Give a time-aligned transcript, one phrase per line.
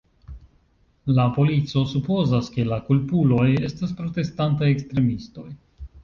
[1.17, 5.45] La polico supozas, ke la kulpuloj estas protestantaj ekstremistoj.